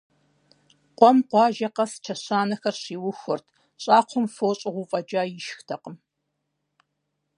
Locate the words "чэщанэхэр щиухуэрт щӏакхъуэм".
2.03-4.25